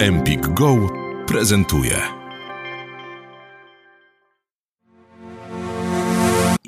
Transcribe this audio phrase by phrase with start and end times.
[0.00, 0.76] Empik Go
[1.26, 1.96] prezentuje.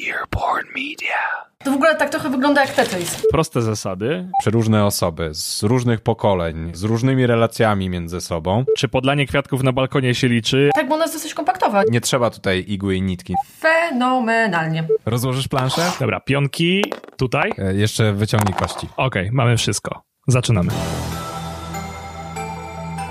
[0.08, 1.16] Earborn Media.
[1.64, 3.26] To w ogóle tak trochę wygląda jak Tetris.
[3.30, 4.28] Proste zasady.
[4.40, 8.64] Przeróżne osoby z różnych pokoleń, z różnymi relacjami między sobą.
[8.76, 10.70] Czy podlanie kwiatków na balkonie się liczy?
[10.74, 11.82] Tak, bo ona jest dosyć kompaktowa.
[11.90, 13.34] Nie trzeba tutaj igły i nitki.
[13.58, 14.88] Fenomenalnie.
[15.06, 15.92] Rozłożysz planszę?
[16.00, 16.84] Dobra, pionki
[17.16, 17.52] tutaj.
[17.58, 18.88] E, jeszcze wyciągnij kości.
[18.96, 20.02] Okej, mamy wszystko.
[20.28, 20.70] Zaczynamy.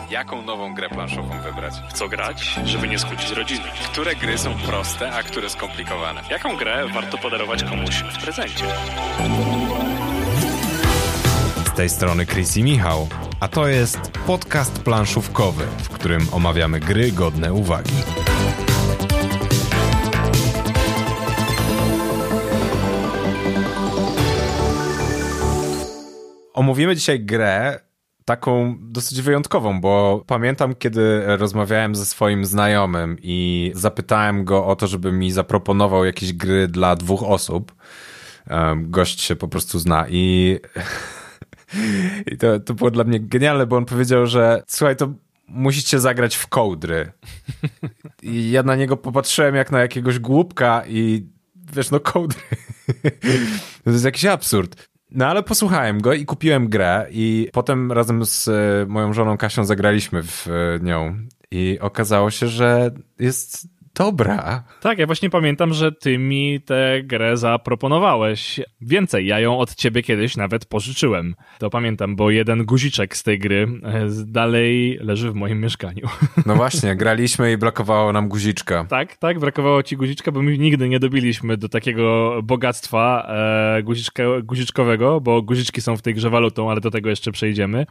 [0.09, 1.73] Jaką nową grę planszową wybrać?
[1.89, 3.63] W co grać, żeby nie skłócić rodziny?
[3.91, 6.21] Które gry są proste, a które skomplikowane?
[6.29, 8.65] Jaką grę warto podarować komuś w prezencie?
[11.65, 13.07] Z tej strony Chris i Michał,
[13.39, 17.93] a to jest podcast planszówkowy, w którym omawiamy gry godne uwagi.
[26.53, 27.88] Omówimy dzisiaj grę
[28.29, 34.87] taką dosyć wyjątkową, bo pamiętam, kiedy rozmawiałem ze swoim znajomym i zapytałem go o to,
[34.87, 37.75] żeby mi zaproponował jakieś gry dla dwóch osób.
[38.75, 40.57] Gość się po prostu zna i,
[42.31, 45.13] i to, to było dla mnie genialne, bo on powiedział, że słuchaj, to
[45.47, 47.11] musicie zagrać w kołdry.
[48.21, 51.27] I ja na niego popatrzyłem jak na jakiegoś głupka i
[51.73, 52.41] wiesz, no kołdry.
[53.83, 54.88] to jest jakiś absurd.
[55.11, 59.65] No ale posłuchałem go i kupiłem grę i potem razem z e, moją żoną Kasią
[59.65, 61.15] zagraliśmy w e, nią.
[61.51, 63.67] I okazało się, że jest
[63.99, 64.63] dobra.
[64.81, 68.59] Tak, ja właśnie pamiętam, że ty mi tę grę zaproponowałeś.
[68.81, 71.35] Więcej, ja ją od ciebie kiedyś nawet pożyczyłem.
[71.59, 76.07] To pamiętam, bo jeden guziczek z tej gry e, dalej leży w moim mieszkaniu.
[76.45, 78.85] No właśnie, graliśmy i brakowało nam guziczka.
[78.89, 83.27] Tak, tak, brakowało ci guziczka, bo my nigdy nie dobiliśmy do takiego bogactwa
[83.77, 87.85] e, guziczka, guziczkowego, bo guziczki są w tej grze walutą, ale do tego jeszcze przejdziemy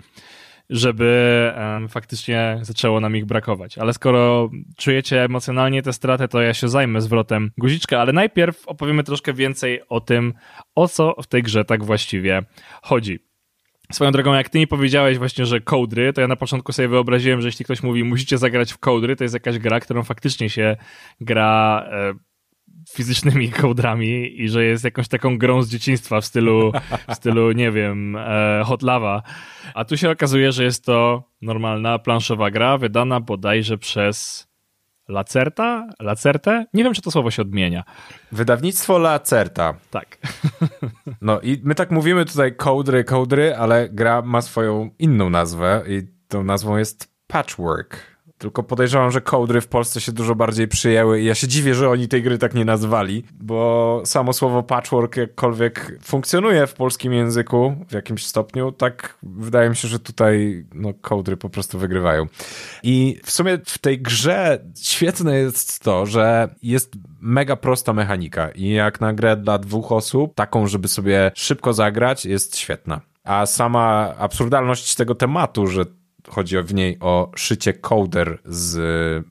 [0.70, 1.52] żeby
[1.88, 3.78] faktycznie zaczęło nam ich brakować.
[3.78, 9.04] Ale skoro czujecie emocjonalnie tę stratę, to ja się zajmę zwrotem guziczka, ale najpierw opowiemy
[9.04, 10.34] troszkę więcej o tym,
[10.74, 12.42] o co w tej grze tak właściwie
[12.82, 13.18] chodzi.
[13.92, 17.40] Swoją drogą, jak ty mi powiedziałeś właśnie, że kołdry, to ja na początku sobie wyobraziłem,
[17.40, 20.76] że jeśli ktoś mówi, musicie zagrać w kołdry, to jest jakaś gra, którą faktycznie się
[21.20, 22.14] gra e,
[22.92, 26.72] fizycznymi kołdrami i że jest jakąś taką grą z dzieciństwa w stylu,
[27.08, 29.22] w stylu nie wiem, e, Hot Lava.
[29.74, 34.48] A tu się okazuje, że jest to normalna planszowa gra, wydana bodajże przez
[35.08, 35.88] Lacerta?
[36.00, 36.66] Lacerte?
[36.74, 37.84] Nie wiem, czy to słowo się odmienia.
[38.32, 39.74] Wydawnictwo Lacerta.
[39.90, 40.18] Tak.
[41.20, 46.02] No i my tak mówimy tutaj kołdry, kołdry, ale gra ma swoją inną nazwę i
[46.28, 48.17] tą nazwą jest Patchwork.
[48.38, 51.90] Tylko podejrzewam, że kołdry w Polsce się dużo bardziej przyjęły i ja się dziwię, że
[51.90, 57.76] oni tej gry tak nie nazwali, bo samo słowo patchwork jakkolwiek funkcjonuje w polskim języku
[57.88, 62.26] w jakimś stopniu, tak wydaje mi się, że tutaj no, kołdry po prostu wygrywają.
[62.82, 68.70] I w sumie w tej grze świetne jest to, że jest mega prosta mechanika i
[68.70, 73.00] jak na grę dla dwóch osób, taką, żeby sobie szybko zagrać, jest świetna.
[73.24, 75.84] A sama absurdalność tego tematu, że
[76.30, 78.76] chodzi w niej o szycie kołder z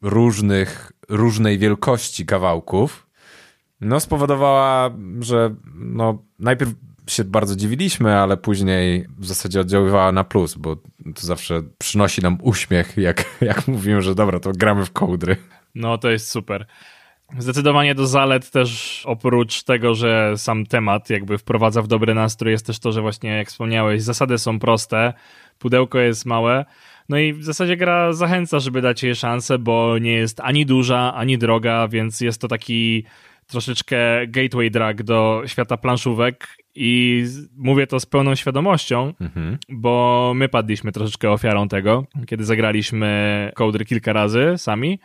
[0.02, 3.08] różnych, różnej wielkości kawałków,
[3.81, 6.72] no spowodowała, że no najpierw
[7.08, 10.75] się bardzo dziwiliśmy, ale później w zasadzie oddziaływała na plus, bo
[11.16, 15.38] to zawsze przynosi nam uśmiech, jak, jak mówimy, że dobra, to gramy w kołdry.
[15.75, 16.66] No to jest super.
[17.38, 22.66] Zdecydowanie do zalet też oprócz tego, że sam temat jakby wprowadza w dobry nastrój, jest
[22.66, 25.14] też to, że właśnie jak wspomniałeś, zasady są proste,
[25.60, 26.66] pudełko jest małe,
[27.10, 31.14] no i w zasadzie gra zachęca, żeby dać jej szansę, bo nie jest ani duża,
[31.14, 33.04] ani droga, więc jest to taki
[33.48, 37.24] troszeczkę gateway drag do świata planszówek i
[37.58, 39.58] mówię to z pełną świadomością, mhm.
[39.70, 45.00] bo my padliśmy troszeczkę ofiarą tego, kiedy zagraliśmy kołdry kilka razy sami.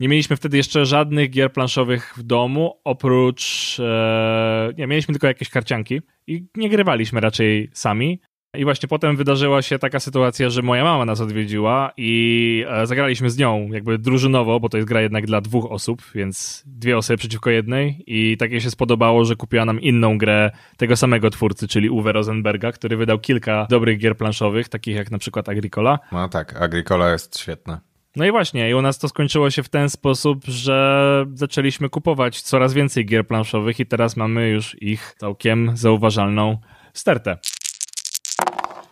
[0.00, 3.76] Nie mieliśmy wtedy jeszcze żadnych gier planszowych w domu, oprócz.
[3.80, 8.20] E, nie, mieliśmy tylko jakieś karcianki i nie grywaliśmy raczej sami.
[8.54, 13.30] I właśnie potem wydarzyła się taka sytuacja, że moja mama nas odwiedziła i e, zagraliśmy
[13.30, 17.16] z nią jakby drużynowo, bo to jest gra jednak dla dwóch osób, więc dwie osoby
[17.16, 21.90] przeciwko jednej i takie się spodobało, że kupiła nam inną grę tego samego twórcy, czyli
[21.90, 25.98] Uwe Rosenberga, który wydał kilka dobrych gier planszowych, takich jak na przykład Agricola.
[26.12, 27.80] No tak, Agricola jest świetna.
[28.16, 32.42] No i właśnie, i u nas to skończyło się w ten sposób, że zaczęliśmy kupować
[32.42, 36.58] coraz więcej gier planszowych i teraz mamy już ich całkiem zauważalną
[36.92, 37.38] stertę.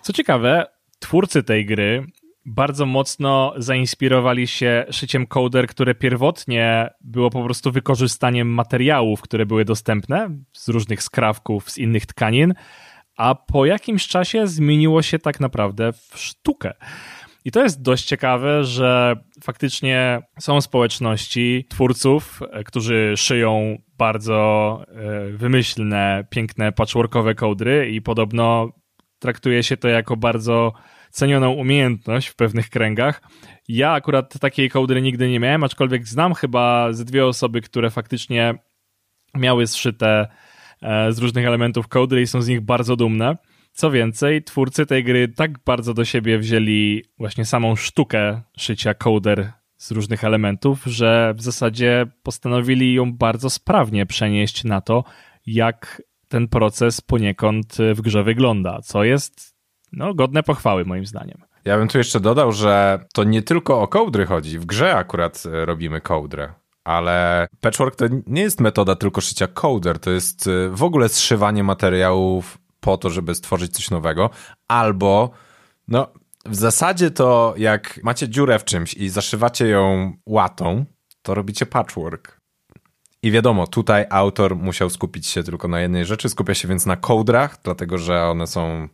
[0.03, 0.67] Co ciekawe,
[0.99, 2.07] twórcy tej gry
[2.47, 9.65] bardzo mocno zainspirowali się szyciem kołder, które pierwotnie było po prostu wykorzystaniem materiałów, które były
[9.65, 12.55] dostępne z różnych skrawków, z innych tkanin,
[13.17, 16.75] a po jakimś czasie zmieniło się tak naprawdę w sztukę.
[17.47, 25.31] I to jest dość ciekawe, że faktycznie są społeczności twórców, e, którzy szyją bardzo e,
[25.31, 28.73] wymyślne, piękne patchworkowe kołdry i podobno
[29.19, 30.73] traktuje się to jako bardzo
[31.11, 33.23] cenioną umiejętność w pewnych kręgach.
[33.69, 38.55] Ja akurat takiej kołdry nigdy nie miałem, aczkolwiek znam chyba ze dwie osoby, które faktycznie
[39.35, 40.29] miały zszyte
[40.83, 43.37] e, z różnych elementów kołdry i są z nich bardzo dumne.
[43.77, 49.53] Co więcej, twórcy tej gry tak bardzo do siebie wzięli właśnie samą sztukę szycia kołder
[49.77, 55.05] z różnych elementów, że w zasadzie postanowili ją bardzo sprawnie przenieść na to,
[55.47, 59.55] jak ten proces poniekąd w grze wygląda, co jest
[59.93, 61.39] no, godne pochwały moim zdaniem.
[61.65, 64.59] Ja bym tu jeszcze dodał, że to nie tylko o kołdry chodzi.
[64.59, 66.53] W grze akurat e, robimy kołdrę.
[66.85, 71.65] Ale patchwork to nie jest metoda tylko szycia kołder, to jest e, w ogóle zszywanie
[71.65, 74.31] materiałów po to, żeby stworzyć coś nowego,
[74.69, 75.31] albo
[75.89, 76.09] no
[76.45, 80.85] w zasadzie to jak macie dziurę w czymś i zaszywacie ją łatą,
[81.23, 82.41] to robicie patchwork.
[83.23, 86.97] I wiadomo, tutaj autor musiał skupić się tylko na jednej rzeczy, skupia się więc na
[86.97, 88.89] kołdrach, dlatego że one są,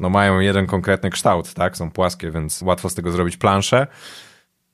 [0.00, 3.86] no mają jeden konkretny kształt, tak, są płaskie, więc łatwo z tego zrobić planszę.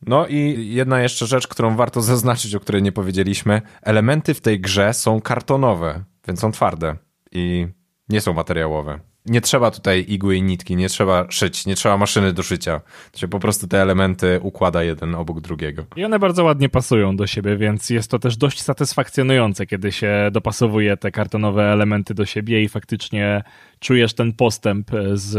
[0.07, 3.63] No i jedna jeszcze rzecz, którą warto zaznaczyć, o której nie powiedzieliśmy.
[3.83, 6.97] Elementy w tej grze są kartonowe, więc są twarde
[7.33, 7.69] i
[8.09, 9.01] nie są materiałowe.
[9.27, 12.81] Nie trzeba tutaj igły i nitki, nie trzeba szyć, nie trzeba maszyny do szycia.
[13.13, 15.85] To się po prostu te elementy układa jeden obok drugiego.
[15.97, 20.29] I one bardzo ładnie pasują do siebie, więc jest to też dość satysfakcjonujące, kiedy się
[20.33, 23.43] dopasowuje te kartonowe elementy do siebie i faktycznie
[23.81, 25.35] czujesz ten postęp z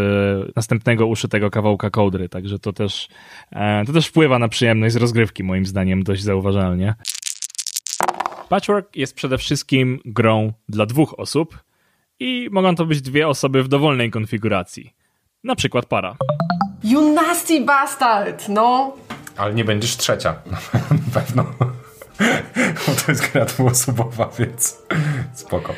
[0.55, 2.29] następnego uszytego kawałka kołdry.
[2.29, 3.07] Także to też,
[3.51, 6.95] e, to też wpływa na przyjemność z rozgrywki, moim zdaniem, dość zauważalnie.
[8.49, 11.65] Patchwork jest przede wszystkim grą dla dwóch osób
[12.19, 14.93] i mogą to być dwie osoby w dowolnej konfiguracji.
[15.43, 16.15] Na przykład para.
[16.83, 18.93] You nasty bastard, no.
[19.37, 20.35] Ale nie będziesz trzecia,
[21.05, 21.45] na pewno.
[22.87, 24.83] Bo to jest gra dwuosobowa, więc
[25.33, 25.73] spoko.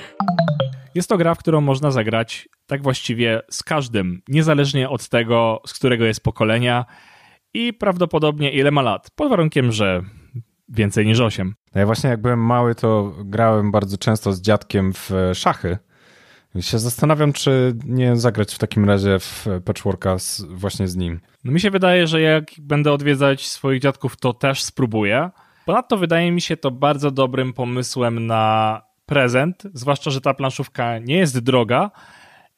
[0.95, 5.73] Jest to gra, w którą można zagrać tak właściwie z każdym, niezależnie od tego, z
[5.73, 6.85] którego jest pokolenia
[7.53, 10.01] i prawdopodobnie ile ma lat, pod warunkiem, że
[10.69, 11.55] więcej niż 8.
[11.75, 15.86] No ja właśnie jak byłem mały, to grałem bardzo często z dziadkiem w szachy i
[16.59, 21.19] się zastanawiam, czy nie zagrać w takim razie w patchworka z, właśnie z nim.
[21.43, 25.29] No mi się wydaje, że jak będę odwiedzać swoich dziadków, to też spróbuję.
[25.65, 31.17] Ponadto wydaje mi się to bardzo dobrym pomysłem na prezent, zwłaszcza, że ta planszówka nie
[31.17, 31.91] jest droga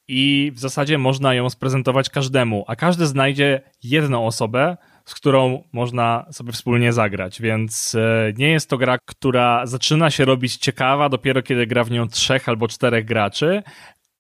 [0.07, 4.77] i w zasadzie można ją sprezentować każdemu, a każdy znajdzie jedną osobę,
[5.09, 10.25] z którą można sobie wspólnie zagrać, więc e, nie jest to gra, która zaczyna się
[10.25, 13.63] robić ciekawa dopiero kiedy gra w nią trzech albo czterech graczy.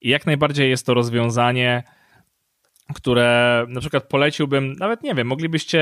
[0.01, 1.83] I jak najbardziej jest to rozwiązanie,
[2.93, 5.81] które na przykład poleciłbym, nawet nie wiem, moglibyście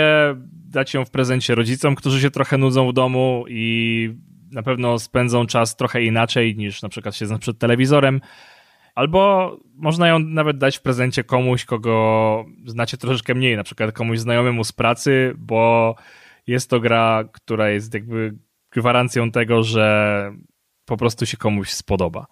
[0.52, 4.10] dać ją w prezencie rodzicom, którzy się trochę nudzą w domu i
[4.52, 8.22] na pewno spędzą czas trochę inaczej niż na przykład siedząc przed telewizorem.
[8.98, 14.20] Albo można ją nawet dać w prezencie komuś, kogo znacie troszeczkę mniej, na przykład komuś
[14.20, 15.96] znajomemu z pracy, bo
[16.48, 18.34] jest to gra, która jest jakby
[18.72, 20.32] gwarancją tego, że
[20.86, 22.26] po prostu się komuś spodoba.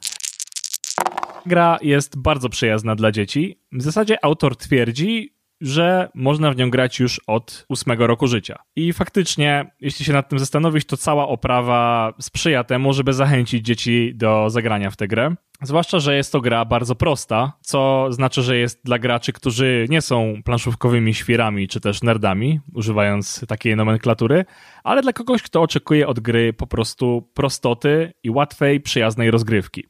[1.46, 3.60] Gra jest bardzo przyjazna dla dzieci.
[3.72, 8.60] W zasadzie autor twierdzi, że można w nią grać już od ósmego roku życia.
[8.76, 14.12] I faktycznie, jeśli się nad tym zastanowić, to cała oprawa sprzyja temu, żeby zachęcić dzieci
[14.16, 15.36] do zagrania w tę grę.
[15.62, 20.02] Zwłaszcza, że jest to gra bardzo prosta, co znaczy, że jest dla graczy, którzy nie
[20.02, 24.46] są planszówkowymi świrami czy też nerdami, używając takiej nomenklatury,
[24.84, 29.84] ale dla kogoś, kto oczekuje od gry po prostu prostoty i łatwej, przyjaznej rozgrywki.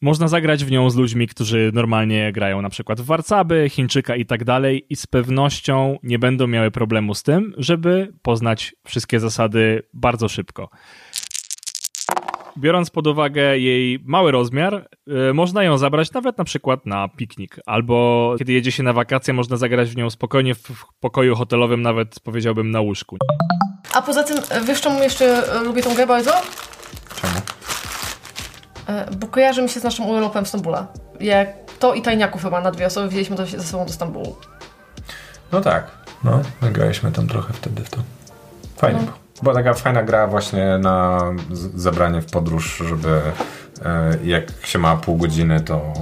[0.00, 4.26] Można zagrać w nią z ludźmi, którzy normalnie grają na przykład w Warcaby, Chińczyka i
[4.26, 9.82] tak dalej i z pewnością nie będą miały problemu z tym, żeby poznać wszystkie zasady
[9.94, 10.70] bardzo szybko.
[12.58, 17.56] Biorąc pod uwagę jej mały rozmiar, yy, można ją zabrać nawet na przykład na piknik,
[17.66, 22.20] albo kiedy jedzie się na wakacje, można zagrać w nią spokojnie w pokoju hotelowym, nawet
[22.20, 23.16] powiedziałbym na łóżku.
[23.94, 24.36] A poza tym,
[24.66, 26.30] wiesz czemu jeszcze e, lubię tą grę bardzo?
[27.20, 27.34] Czemu?
[28.88, 30.86] E, Bo kojarzy mi się z naszym urlopem w Stambule.
[31.20, 31.48] Jak
[31.78, 34.36] to i tajniaków chyba na dwie osoby wzięliśmy to ze sobą do Stambułu.
[35.52, 35.90] No tak.
[36.24, 37.98] No, nagraliśmy tam trochę wtedy w to.
[38.78, 39.12] Fajnie No.
[39.42, 41.20] Była taka fajna gra właśnie na
[41.74, 43.20] zabranie w podróż, żeby
[43.84, 45.92] e, jak się ma pół godziny, to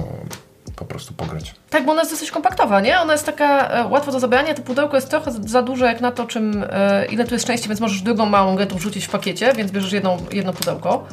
[0.75, 1.55] po prostu pograć.
[1.69, 2.99] Tak, bo ona jest dosyć kompaktowa, nie?
[2.99, 6.11] Ona jest taka e, łatwa do zabrania, to pudełko jest trochę za duże jak na
[6.11, 9.09] to, czym, e, ile tu jest części, więc możesz drugą małą grę tu wrzucić w
[9.09, 11.03] pakiecie, więc bierzesz jedną, jedno pudełko.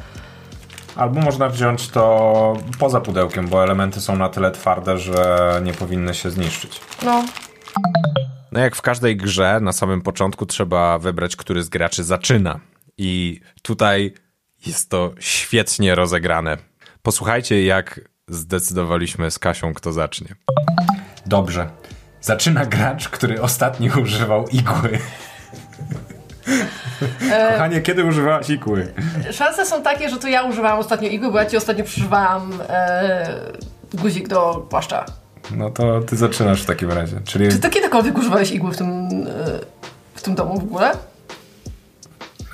[0.96, 6.14] Albo można wziąć to poza pudełkiem, bo elementy są na tyle twarde, że nie powinny
[6.14, 6.80] się zniszczyć.
[7.04, 7.24] No,
[8.54, 12.60] No jak w każdej grze, na samym początku trzeba wybrać, który z graczy zaczyna.
[12.98, 14.14] I tutaj
[14.66, 16.56] jest to świetnie rozegrane.
[17.02, 20.34] Posłuchajcie, jak zdecydowaliśmy z Kasią, kto zacznie.
[21.26, 21.68] Dobrze.
[22.20, 24.98] Zaczyna gracz, który ostatnio używał igły.
[27.52, 28.94] Kochanie, kiedy używałaś igły?
[29.32, 33.52] Szanse są takie, że to ja używałam ostatnio igły, bo ja ci ostatnio przeżywałam e,
[33.94, 35.23] guzik do płaszcza.
[35.50, 37.20] No to ty zaczynasz w takim razie.
[37.24, 39.60] Czyli Czy ty kiedykolwiek używałeś igły w tym, e,
[40.14, 40.92] w tym domu w ogóle?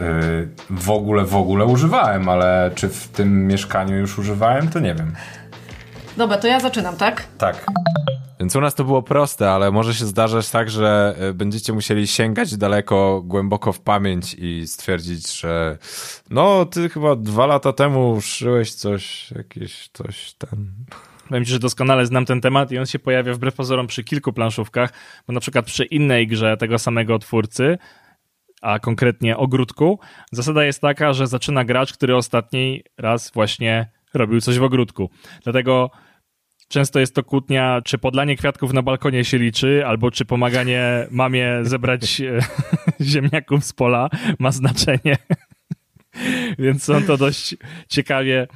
[0.00, 4.94] yy, w ogóle, w ogóle używałem, ale czy w tym mieszkaniu już używałem, to nie
[4.94, 5.12] wiem.
[6.16, 7.26] Dobra, to ja zaczynam, tak?
[7.38, 7.66] Tak.
[8.40, 12.06] Więc u nas to było proste, ale może się zdarzać tak, że y, będziecie musieli
[12.06, 15.78] sięgać daleko, głęboko w pamięć i stwierdzić, że
[16.30, 20.72] no, ty chyba dwa lata temu szyłeś coś, jakieś coś ten.
[21.30, 24.32] Powiem ci, że doskonale znam ten temat i on się pojawia wbrew pozorom przy kilku
[24.32, 24.92] planszówkach,
[25.26, 27.78] bo na przykład przy innej grze tego samego twórcy,
[28.62, 29.98] a konkretnie ogródku,
[30.32, 35.10] zasada jest taka, że zaczyna gracz, który ostatni raz właśnie robił coś w ogródku.
[35.44, 35.90] Dlatego
[36.68, 41.58] często jest to kłótnia, czy podlanie kwiatków na balkonie się liczy, albo czy pomaganie mamie
[41.62, 42.40] zebrać e,
[43.00, 44.08] ziemniaków z pola
[44.38, 45.16] ma znaczenie.
[46.58, 47.56] Więc są to dość
[47.88, 48.46] ciekawie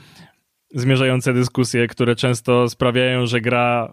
[0.75, 3.93] zmierzające dyskusje, które często sprawiają, że gra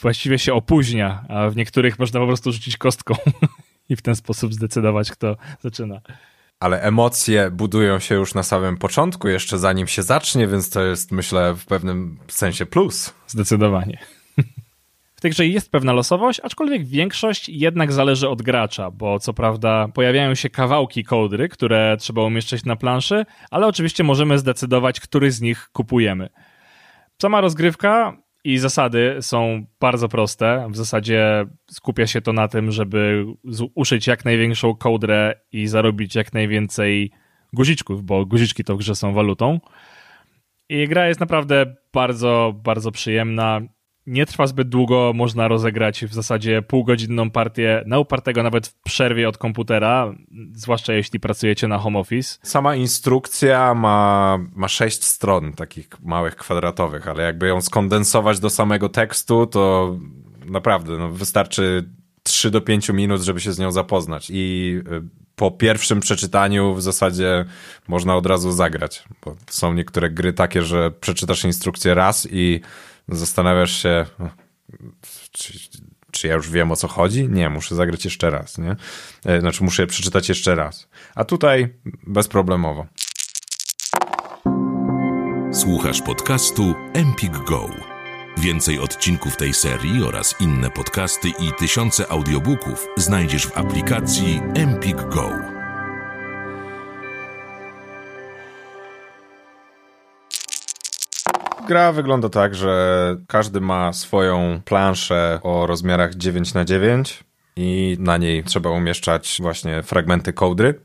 [0.00, 3.14] właściwie się opóźnia, a w niektórych można po prostu rzucić kostką
[3.88, 6.00] i w ten sposób zdecydować, kto zaczyna.
[6.60, 11.12] Ale emocje budują się już na samym początku, jeszcze zanim się zacznie, więc to jest,
[11.12, 13.14] myślę, w pewnym sensie plus.
[13.26, 13.98] Zdecydowanie.
[15.20, 19.88] W tej grze jest pewna losowość, aczkolwiek większość jednak zależy od gracza, bo co prawda
[19.94, 25.40] pojawiają się kawałki kołdry, które trzeba umieszczać na planszy, ale oczywiście możemy zdecydować, który z
[25.40, 26.28] nich kupujemy.
[27.22, 30.68] Sama rozgrywka i zasady są bardzo proste.
[30.70, 33.26] W zasadzie skupia się to na tym, żeby
[33.74, 37.10] uszyć jak największą kołdrę i zarobić jak najwięcej
[37.52, 39.60] guziczków, bo guziczki to w grze są walutą.
[40.68, 43.60] I gra jest naprawdę bardzo, bardzo przyjemna.
[44.10, 49.28] Nie trwa zbyt długo, można rozegrać w zasadzie półgodzinną partię na upartego nawet w przerwie
[49.28, 50.14] od komputera,
[50.52, 52.38] zwłaszcza jeśli pracujecie na home office.
[52.42, 58.88] Sama instrukcja ma, ma sześć stron, takich małych, kwadratowych, ale jakby ją skondensować do samego
[58.88, 59.96] tekstu, to
[60.46, 61.84] naprawdę no, wystarczy
[62.22, 64.30] 3 do 5 minut, żeby się z nią zapoznać.
[64.30, 65.02] I y,
[65.36, 67.44] po pierwszym przeczytaniu w zasadzie
[67.88, 72.60] można od razu zagrać, bo są niektóre gry takie, że przeczytasz instrukcję raz i
[73.10, 74.06] zastanawiasz się,
[75.32, 75.52] czy,
[76.10, 77.28] czy ja już wiem o co chodzi?
[77.28, 78.76] Nie, muszę zagrać jeszcze raz, nie?
[79.24, 80.88] E, Znaczy muszę przeczytać jeszcze raz.
[81.14, 81.74] A tutaj
[82.06, 82.86] bezproblemowo.
[85.52, 87.70] Słuchasz podcastu Empik Go.
[88.38, 95.59] Więcej odcinków tej serii oraz inne podcasty i tysiące audiobooków znajdziesz w aplikacji Empik Go.
[101.70, 107.24] Gra wygląda tak, że każdy ma swoją planszę o rozmiarach 9 na 9
[107.56, 110.80] i na niej trzeba umieszczać właśnie fragmenty kołdry.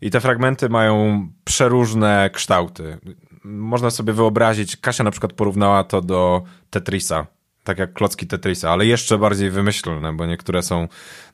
[0.00, 2.98] I te fragmenty mają przeróżne kształty.
[3.44, 7.26] Można sobie wyobrazić, Kasia na przykład porównała to do Tetrisa,
[7.64, 10.88] tak jak klocki Tetrisa, ale jeszcze bardziej wymyślne, bo niektóre są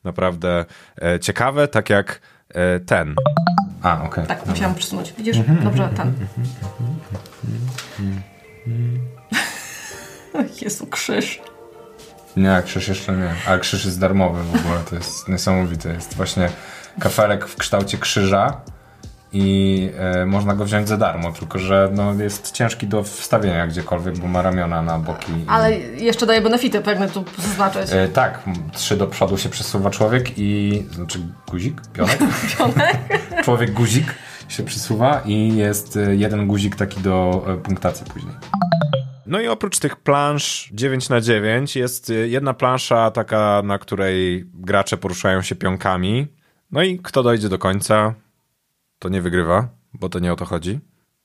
[0.05, 0.64] naprawdę
[1.02, 3.14] e, ciekawe, tak jak e, ten.
[3.83, 4.26] A, okej.
[4.26, 5.14] Tak, musiałam przesunąć.
[5.19, 5.37] Widzisz?
[5.64, 6.12] Dobrze, ten.
[10.62, 11.40] Jezu, krzyż.
[12.37, 13.31] Nie, krzyż jeszcze nie.
[13.49, 15.93] Ale krzyż jest darmowy w ogóle, to jest niesamowite.
[15.93, 16.49] Jest właśnie
[17.00, 18.61] kafelek w kształcie krzyża
[19.33, 24.19] i e, można go wziąć za darmo, tylko że no, jest ciężki do wstawienia gdziekolwiek,
[24.19, 25.33] bo ma ramiona na boki.
[25.33, 27.93] i- Ale jeszcze daje benefity, pragnę tu zaznaczyć.
[27.93, 31.19] E, tak, trzy do przodu się przesuwa człowiek i, znaczy
[31.50, 32.19] guzik, pionek?
[33.45, 34.14] człowiek guzik
[34.49, 38.35] się przesuwa i jest e, jeden guzik taki do e, punktacji później.
[39.26, 44.45] No i oprócz tych plansz 9 na 9 jest y, jedna plansza taka, na której
[44.54, 46.26] gracze poruszają się pionkami.
[46.71, 48.14] No i kto dojdzie do końca,
[48.99, 50.78] to nie wygrywa, bo to nie o to chodzi.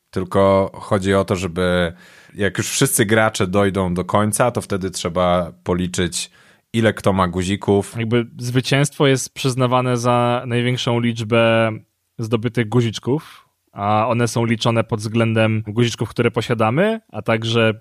[0.10, 1.93] Tylko chodzi o to, żeby
[2.36, 6.31] jak już wszyscy gracze dojdą do końca, to wtedy trzeba policzyć,
[6.74, 7.96] ile kto ma guzików.
[7.98, 11.72] Jakby zwycięstwo jest przyznawane za największą liczbę
[12.20, 17.74] zdobytych guziczków, a one są liczone pod względem guziczków, które posiadamy, a także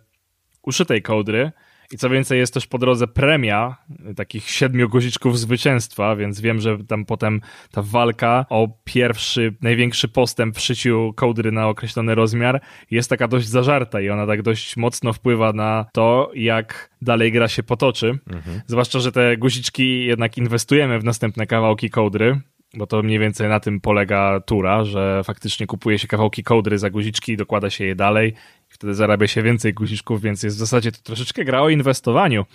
[0.62, 1.52] uszytej kołdry.
[1.92, 3.76] I co więcej, jest też po drodze premia
[4.16, 7.40] takich siedmiu guziczków zwycięstwa, więc wiem, że tam potem
[7.70, 13.48] ta walka o pierwszy, największy postęp w szyciu kołdry na określony rozmiar jest taka dość
[13.48, 18.18] zażarta i ona tak dość mocno wpływa na to, jak dalej gra się potoczy.
[18.32, 18.60] Mhm.
[18.66, 22.40] Zwłaszcza, że te guziczki jednak inwestujemy w następne kawałki kołdry,
[22.74, 26.90] bo to mniej więcej na tym polega tura, że faktycznie kupuje się kawałki kołdry za
[26.90, 28.34] guziczki, dokłada się je dalej
[28.70, 32.46] i wtedy zarabia się więcej guziczków, więc jest w zasadzie to troszeczkę gra o inwestowaniu.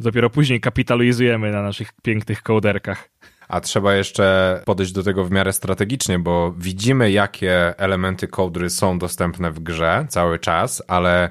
[0.00, 3.08] Dopiero później kapitalizujemy na naszych pięknych kołderkach.
[3.48, 8.98] A trzeba jeszcze podejść do tego w miarę strategicznie, bo widzimy, jakie elementy kołdry są
[8.98, 11.30] dostępne w grze cały czas, ale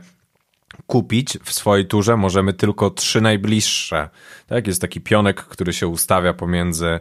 [0.88, 4.10] kupić w swojej turze możemy tylko trzy najbliższe.
[4.48, 7.00] Tak, jest taki pionek, który się ustawia pomiędzy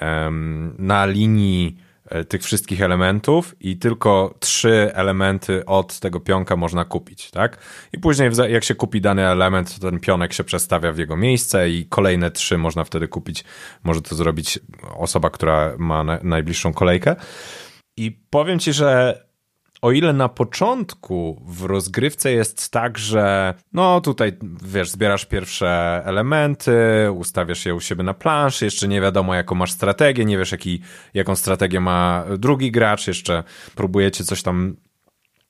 [0.00, 1.76] um, na linii
[2.08, 7.58] e, tych wszystkich elementów i tylko trzy elementy od tego pionka można kupić, tak?
[7.92, 11.70] I później jak się kupi dany element, to ten pionek się przestawia w jego miejsce
[11.70, 13.44] i kolejne trzy można wtedy kupić.
[13.84, 14.58] Może to zrobić
[14.96, 17.16] osoba, która ma na, najbliższą kolejkę.
[17.96, 19.25] I powiem ci, że
[19.82, 26.72] o ile na początku w rozgrywce jest tak, że no tutaj wiesz, zbierasz pierwsze elementy,
[27.14, 30.80] ustawiasz je u siebie na planszy, jeszcze nie wiadomo jaką masz strategię, nie wiesz jaki,
[31.14, 34.76] jaką strategię ma drugi gracz, jeszcze próbujecie coś tam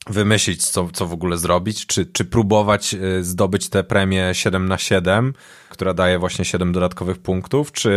[0.06, 4.78] wymyślić, co, co w ogóle zrobić, czy, czy próbować y, zdobyć tę premię 7 na
[4.78, 5.34] 7,
[5.68, 7.90] która daje właśnie 7 dodatkowych punktów, czy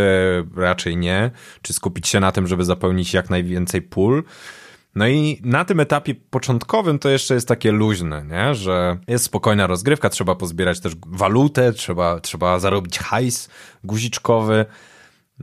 [0.56, 1.30] raczej nie,
[1.62, 4.24] czy skupić się na tym, żeby zapełnić jak najwięcej pól.
[4.94, 8.54] No i na tym etapie początkowym to jeszcze jest takie luźne, nie?
[8.54, 13.48] że jest spokojna rozgrywka, trzeba pozbierać też walutę, trzeba, trzeba zarobić hajs
[13.84, 14.66] guziczkowy.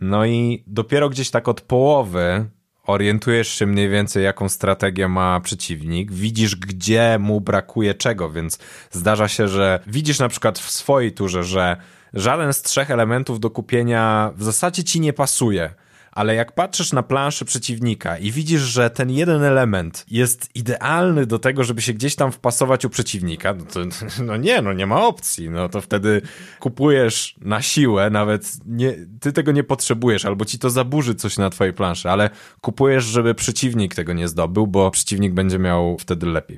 [0.01, 2.45] No i dopiero gdzieś tak od połowy
[2.83, 8.59] orientujesz się mniej więcej, jaką strategię ma przeciwnik, widzisz, gdzie mu brakuje czego, więc
[8.91, 11.77] zdarza się, że widzisz na przykład w swojej turze, że
[12.13, 15.73] żaden z trzech elementów do kupienia w zasadzie ci nie pasuje
[16.17, 21.39] ale jak patrzysz na planszę przeciwnika i widzisz, że ten jeden element jest idealny do
[21.39, 23.79] tego, żeby się gdzieś tam wpasować u przeciwnika, no to
[24.23, 25.49] no nie, no nie ma opcji.
[25.49, 26.21] No to wtedy
[26.59, 31.49] kupujesz na siłę, nawet nie, ty tego nie potrzebujesz, albo ci to zaburzy coś na
[31.49, 32.29] twojej planszy, ale
[32.61, 36.57] kupujesz, żeby przeciwnik tego nie zdobył, bo przeciwnik będzie miał wtedy lepiej.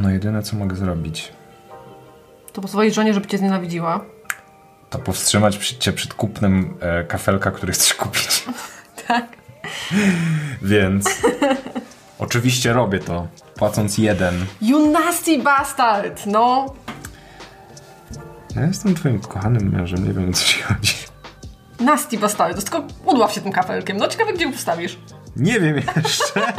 [0.00, 1.32] No jedyne, co mogę zrobić.
[2.52, 4.17] To pozwolić żonie, żeby cię znienawidziła
[4.90, 8.44] to powstrzymać cię przed kupnem e, kafelka, który chcesz kupić.
[9.08, 9.26] tak.
[10.62, 11.22] Więc
[12.18, 14.46] oczywiście robię to, płacąc jeden.
[14.62, 16.74] You nasty bastard, no.
[18.56, 20.94] Ja jestem twoim kochanym mężem, nie wiem o co ci chodzi.
[21.80, 23.96] Nasty bastard, tylko udław się tym kafelkiem.
[23.96, 24.98] No ciekawe, gdzie postawisz.
[25.38, 26.52] Nie wiem jeszcze.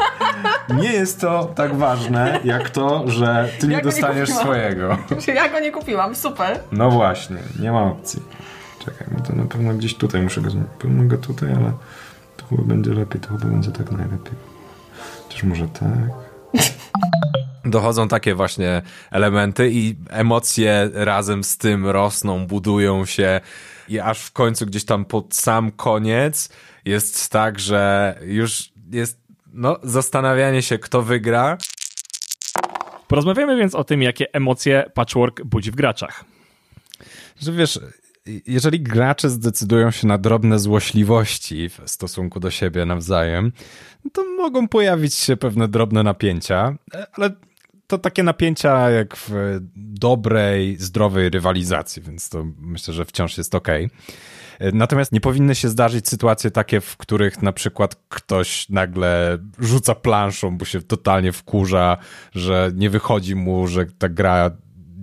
[0.70, 4.98] nie jest to tak ważne, jak to, że ty nie ja dostaniesz nie swojego.
[5.36, 6.60] Ja go nie kupiłam, super.
[6.72, 8.24] No właśnie, nie ma opcji.
[8.86, 10.72] Czekaj, no to na pewno gdzieś tutaj muszę go zmienić.
[10.80, 11.74] Pewno go tutaj, ale
[12.38, 14.34] to chyba będzie lepiej, to chyba będzie tak najlepiej.
[15.24, 16.30] Chociaż może tak.
[17.66, 23.42] Dochodzą takie właśnie elementy i emocje razem z tym rosną, budują się
[23.90, 26.50] i aż w końcu gdzieś tam pod sam koniec
[26.90, 29.20] jest tak, że już jest
[29.54, 31.58] no, zastanawianie się, kto wygra.
[33.08, 36.26] Porozmawiamy więc o tym, jakie emocje patchwork budzi w graczach.
[37.42, 37.80] Że wiesz,
[38.48, 43.52] jeżeli gracze zdecydują się na drobne złośliwości w stosunku do siebie nawzajem,
[44.14, 46.76] to mogą pojawić się pewne drobne napięcia,
[47.14, 47.30] ale
[47.88, 53.68] to takie napięcia jak w dobrej, zdrowej rywalizacji, więc to myślę, że wciąż jest ok.
[54.74, 60.58] Natomiast nie powinny się zdarzyć sytuacje takie, w których na przykład ktoś nagle rzuca planszą,
[60.58, 61.98] bo się totalnie wkurza,
[62.32, 64.52] że nie wychodzi mu, że ta gra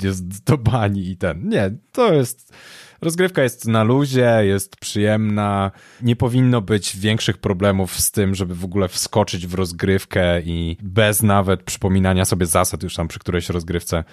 [0.02, 1.48] jest do bani i ten.
[1.48, 2.52] Nie, to jest
[3.00, 5.70] Rozgrywka jest na luzie, jest przyjemna.
[6.02, 11.22] Nie powinno być większych problemów z tym, żeby w ogóle wskoczyć w rozgrywkę i bez
[11.22, 14.04] nawet przypominania sobie zasad już tam przy którejś rozgrywce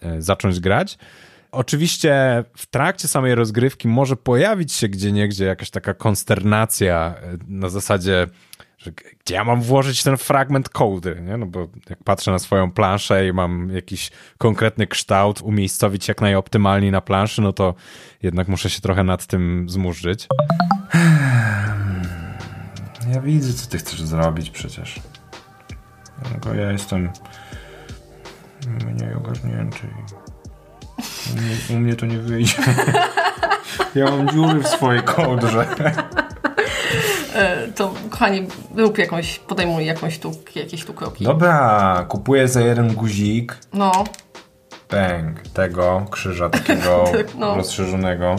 [0.00, 0.98] e, zacząć grać.
[1.52, 7.68] Oczywiście w trakcie samej rozgrywki może pojawić się gdzie niegdzie jakaś taka konsternacja e, na
[7.68, 8.26] zasadzie
[8.78, 8.92] że
[9.24, 11.36] gdzie ja mam włożyć ten fragment kołdry, nie?
[11.36, 16.90] No bo jak patrzę na swoją planszę i mam jakiś konkretny kształt, umiejscowić jak najoptymalniej
[16.90, 17.74] na planszy, no to
[18.22, 20.28] jednak muszę się trochę nad tym zmurzyć.
[23.14, 25.00] Ja widzę, co ty chcesz zrobić przecież.
[26.32, 27.10] Tylko ja jestem
[28.86, 29.88] mniej ogarnięty.
[31.30, 32.54] U mnie, u mnie to nie wyjdzie.
[33.94, 35.66] ja mam dziury w swojej kołdrze.
[37.34, 41.24] E, to kochani, rób jakąś, podejmuj jakąś tu, jakieś tu kroki.
[41.24, 43.58] Dobra, kupuję za jeden guzik.
[43.72, 43.92] No.
[44.90, 45.40] Bang.
[45.40, 47.04] Tego krzyża takiego
[47.38, 47.56] no.
[47.56, 48.36] rozszerzonego.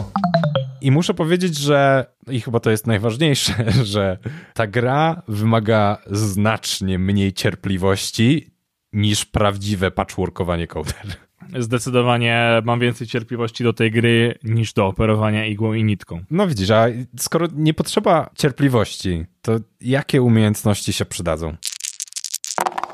[0.80, 4.18] I muszę powiedzieć, że i chyba to jest najważniejsze, że
[4.54, 8.50] ta gra wymaga znacznie mniej cierpliwości
[8.92, 11.16] niż prawdziwe patchworkowanie koder.
[11.58, 16.24] Zdecydowanie mam więcej cierpliwości do tej gry niż do operowania igłą i nitką.
[16.30, 16.86] No widzisz, a
[17.18, 21.56] skoro nie potrzeba cierpliwości, to jakie umiejętności się przydadzą?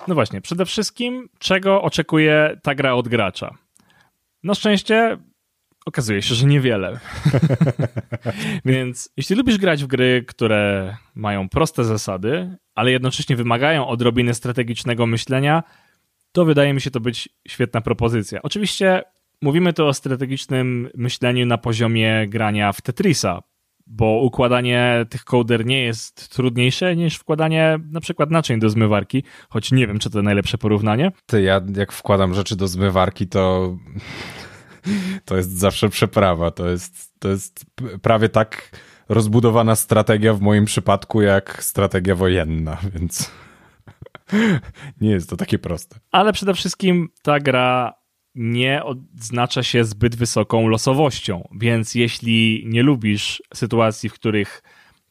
[0.08, 3.54] No właśnie, przede wszystkim czego oczekuje ta gra od gracza?
[4.42, 5.18] Na szczęście
[5.86, 7.00] okazuje się, że niewiele.
[8.64, 15.06] Więc jeśli lubisz grać w gry, które mają proste zasady, ale jednocześnie wymagają odrobiny strategicznego
[15.06, 15.62] myślenia,
[16.32, 18.42] to wydaje mi się to być świetna propozycja.
[18.42, 19.02] Oczywiście
[19.42, 23.42] mówimy tu o strategicznym myśleniu na poziomie grania w Tetrisa,
[23.86, 29.72] bo układanie tych kołder nie jest trudniejsze niż wkładanie na przykład naczyń do zmywarki, choć
[29.72, 31.12] nie wiem, czy to najlepsze porównanie.
[31.26, 33.76] Ty, ja jak wkładam rzeczy do zmywarki, to
[35.24, 36.50] to jest zawsze przeprawa.
[36.50, 37.64] To jest, to jest
[38.02, 38.70] prawie tak
[39.08, 43.30] rozbudowana strategia w moim przypadku, jak strategia wojenna, więc
[45.00, 46.00] nie jest to takie proste.
[46.10, 47.94] Ale przede wszystkim ta gra
[48.34, 54.62] nie odznacza się zbyt wysoką losowością, więc jeśli nie lubisz sytuacji, w których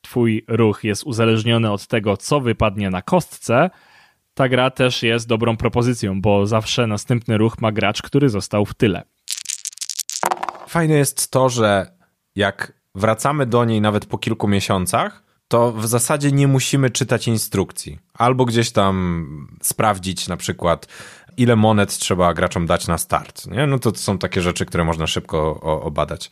[0.02, 3.70] twój ruch jest uzależniony od tego, co wypadnie na kostce,
[4.34, 8.74] ta gra też jest dobrą propozycją, bo zawsze następny ruch ma gracz, który został w
[8.74, 9.04] tyle.
[10.68, 11.98] Fajne jest to, że
[12.36, 18.00] jak wracamy do niej nawet po kilku miesiącach, to w zasadzie nie musimy czytać instrukcji.
[18.14, 20.88] Albo gdzieś tam sprawdzić na przykład,
[21.38, 23.48] ile monet trzeba graczom dać na start.
[23.48, 23.68] Nie?
[23.68, 26.30] No to są takie rzeczy, które można szybko obadać.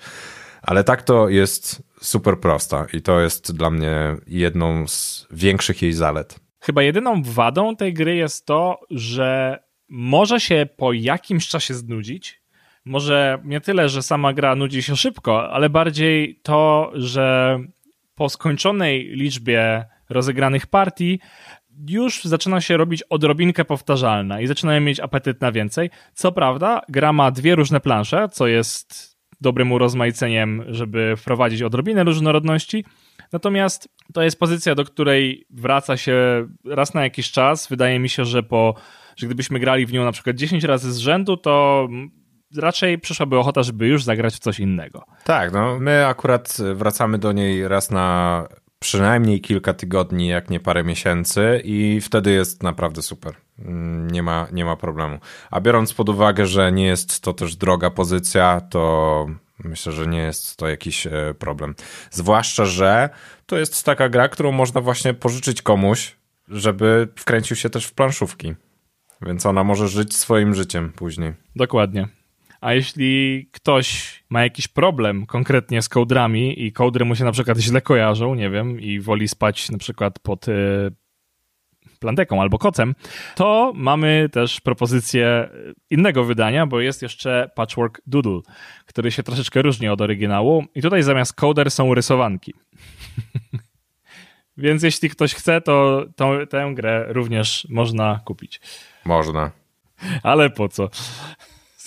[0.62, 5.94] Ale tak to jest super prosta i to jest dla mnie jedną z większych jej
[5.94, 6.40] zalet.
[6.60, 12.42] Chyba jedyną wadą tej gry jest to, że może się po jakimś czasie znudzić.
[12.86, 17.60] Może nie tyle, że sama gra nudzi się szybko, ale bardziej to, że
[18.18, 21.20] po skończonej liczbie rozegranych partii
[21.90, 25.90] już zaczyna się robić odrobinkę powtarzalna i zaczynają mieć apetyt na więcej.
[26.14, 32.86] Co prawda, gra ma dwie różne plansze, co jest dobrym urozmaiceniem, żeby wprowadzić odrobinę różnorodności.
[33.32, 37.68] Natomiast to jest pozycja, do której wraca się raz na jakiś czas.
[37.68, 38.76] Wydaje mi się, że po,
[39.16, 41.88] że gdybyśmy grali w nią na przykład 10 razy z rzędu, to
[42.56, 45.04] raczej przyszłaby ochota, żeby już zagrać w coś innego.
[45.24, 48.48] Tak, no my akurat wracamy do niej raz na
[48.80, 53.34] przynajmniej kilka tygodni, jak nie parę miesięcy i wtedy jest naprawdę super.
[53.60, 55.20] Mm, nie ma, nie ma problemu.
[55.52, 59.26] A biorąc pod uwagę, że nie jest to też droga pozycja, to
[59.64, 61.76] myślę, że nie jest to jakiś e, problem.
[62.12, 63.10] Zwłaszcza, że
[63.46, 66.16] to jest taka gra, którą można właśnie pożyczyć komuś,
[66.48, 68.56] żeby wkręcił się też w planszówki.
[69.22, 71.34] Więc ona może żyć swoim życiem później.
[71.56, 72.08] Dokładnie.
[72.62, 77.58] A jeśli ktoś ma jakiś problem konkretnie z kołdrami i kołdry mu się na przykład
[77.58, 80.92] źle kojarzą, nie wiem, i woli spać na przykład pod y,
[82.00, 82.96] planteką albo kocem,
[83.36, 85.50] to mamy też propozycję
[85.90, 88.40] innego wydania, bo jest jeszcze Patchwork Doodle,
[88.86, 92.54] który się troszeczkę różni od oryginału i tutaj zamiast kołder są rysowanki.
[94.58, 98.62] Więc jeśli ktoś chce, to tą, tę grę również można kupić.
[99.06, 99.52] Można.
[100.24, 100.90] Ale po co?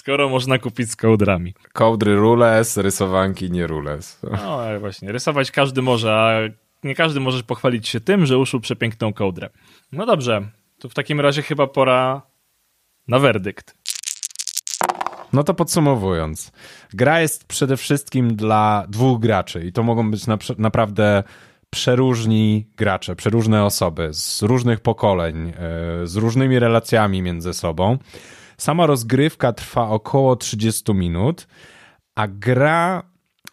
[0.00, 1.54] Skoro można kupić z kołdrami.
[1.72, 4.20] Kołdry rules, rysowanki nie rules.
[4.22, 6.40] No właśnie, rysować każdy może, a
[6.84, 9.50] nie każdy może pochwalić się tym, że uszył przepiękną kołdrę.
[9.92, 12.22] No dobrze, to w takim razie chyba pora
[13.08, 13.74] na werdykt.
[15.32, 16.52] No to podsumowując,
[16.94, 21.22] gra jest przede wszystkim dla dwóch graczy i to mogą być na, naprawdę
[21.70, 25.52] przeróżni gracze, przeróżne osoby z różnych pokoleń, e,
[26.06, 27.98] z różnymi relacjami między sobą.
[28.60, 31.46] Sama rozgrywka trwa około 30 minut,
[32.14, 33.02] a gra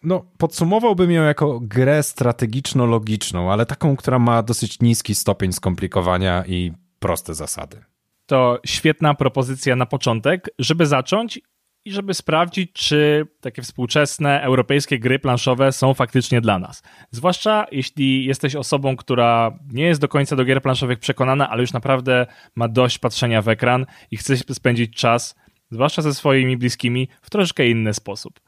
[0.03, 6.71] no, podsumowałbym ją jako grę strategiczno-logiczną, ale taką, która ma dosyć niski stopień skomplikowania i
[6.99, 7.83] proste zasady.
[8.25, 11.39] To świetna propozycja na początek, żeby zacząć
[11.87, 16.83] i żeby sprawdzić, czy takie współczesne europejskie gry planszowe są faktycznie dla nas.
[17.11, 21.73] Zwłaszcza jeśli jesteś osobą, która nie jest do końca do gier planszowych przekonana, ale już
[21.73, 25.35] naprawdę ma dość patrzenia w ekran i chce spędzić czas,
[25.71, 28.39] zwłaszcza ze swoimi bliskimi, w troszeczkę inny sposób.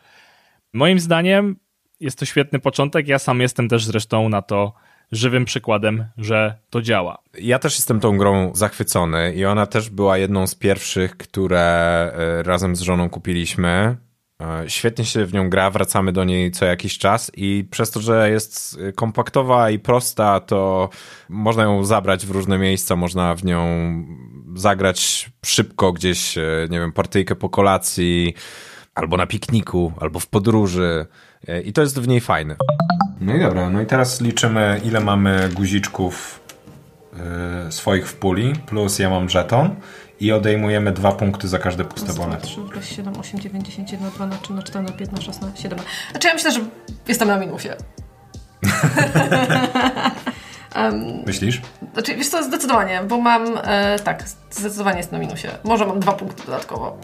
[0.73, 1.55] Moim zdaniem
[1.99, 3.07] jest to świetny początek.
[3.07, 4.73] Ja sam jestem też zresztą na to
[5.11, 7.17] żywym przykładem, że to działa.
[7.41, 12.43] Ja też jestem tą grą zachwycony i ona też była jedną z pierwszych, które e,
[12.43, 13.97] razem z żoną kupiliśmy.
[14.41, 18.01] E, Świetnie się w nią gra, wracamy do niej co jakiś czas i przez to,
[18.01, 20.89] że jest kompaktowa i prosta, to
[21.29, 23.67] można ją zabrać w różne miejsca, można w nią
[24.55, 28.33] zagrać szybko gdzieś, e, nie wiem, partyjkę po kolacji,
[28.95, 31.05] albo na pikniku, albo w podróży
[31.47, 32.55] e, i to jest w niej fajne.
[33.21, 36.39] No i dobra, no i teraz liczymy ile mamy guziczków
[37.65, 39.75] yy, swoich w puli, plus ja mam żeton
[40.19, 42.37] i odejmujemy dwa punkty za każde puste pole.
[42.41, 45.79] 3, 7, 8, 9, 10, 1, 2, 3, 4, 5, 6, 7.
[46.11, 46.59] Znaczy ja myślę, że
[47.07, 47.69] jestem na minusie.
[51.25, 51.61] Myślisz?
[51.93, 55.47] Znaczy, wiesz co, zdecydowanie, bo mam, e, tak, zdecydowanie jest na minusie.
[55.63, 56.97] Może mam dwa punkty dodatkowo.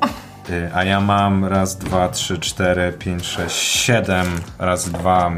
[0.50, 4.28] Y, A ja mam raz, dwa, trzy, cztery, pięć, sześć, siedem,
[4.60, 5.32] raz, dwa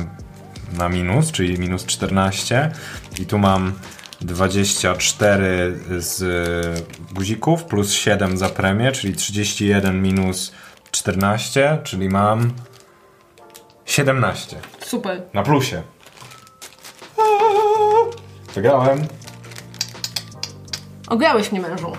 [0.73, 2.71] na minus, czyli minus 14.
[3.19, 3.73] I tu mam
[4.21, 6.23] 24 z
[7.13, 10.51] guzików plus 7 za premię, czyli 31 minus
[10.91, 12.53] 14, czyli mam
[13.85, 15.21] 17 Super.
[15.33, 15.81] na plusie.
[18.55, 19.07] Wygrałem.
[21.07, 21.91] Ograłeś mnie mężu.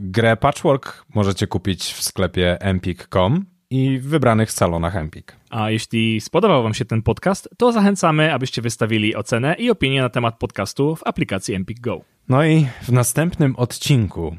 [0.00, 5.35] Grę Patchwork możecie kupić w sklepie empik.com i w wybranych salonach Empik.
[5.50, 10.08] A jeśli spodobał Wam się ten podcast, to zachęcamy, abyście wystawili ocenę i opinię na
[10.08, 12.00] temat podcastu w aplikacji Empik Go.
[12.28, 14.36] No i w następnym odcinku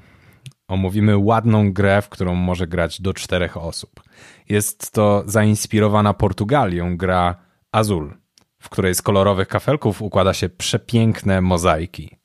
[0.68, 4.04] omówimy ładną grę, w którą może grać do czterech osób.
[4.50, 7.36] Jest to zainspirowana Portugalią gra
[7.72, 8.14] Azul,
[8.60, 12.18] w której z kolorowych kafelków układa się przepiękne mozaiki.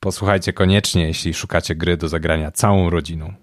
[0.00, 3.34] Posłuchajcie koniecznie, jeśli szukacie gry do zagrania całą rodziną.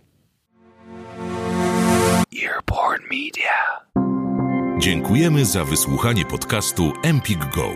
[2.44, 3.84] Earborn Media.
[4.84, 7.74] Dziękujemy za wysłuchanie podcastu Empik Go.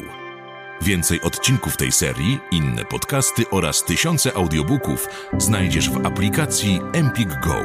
[0.82, 7.56] Więcej odcinków tej serii, inne podcasty oraz tysiące audiobooków znajdziesz w aplikacji Empik Go.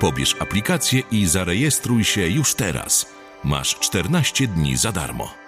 [0.00, 3.06] Pobierz aplikację i zarejestruj się już teraz.
[3.44, 5.45] Masz 14 dni za darmo.